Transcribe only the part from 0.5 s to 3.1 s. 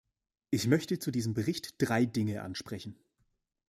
möchte zu diesem Bericht drei Dinge ansprechen.